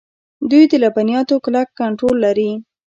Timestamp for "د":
0.71-0.73